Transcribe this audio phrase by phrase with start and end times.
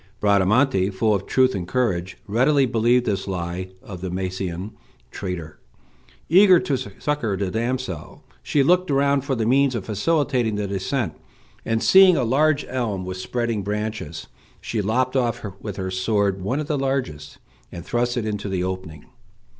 [0.19, 4.71] Bradamante, full of truth and courage, readily believed this lie of the Mayencian
[5.11, 5.59] traitor.
[6.27, 11.13] Eager to succor the damsel, she looked round for the means of facilitating the descent,
[11.65, 14.25] and seeing a large elm with spreading branches
[14.59, 17.37] she lopped off with her sword one of the largest,
[17.71, 19.05] and thrust it into the opening.